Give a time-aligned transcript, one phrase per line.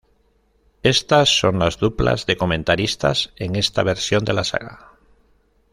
[0.81, 4.93] Estas son las duplas de comentaristas en esta versión de la saga.